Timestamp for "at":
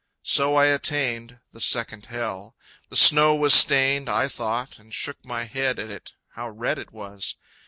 5.77-5.91